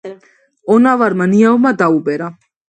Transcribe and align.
ონავარმა 0.75 1.27
ნიავმა 1.35 1.73
დაუბერა. 1.83 2.33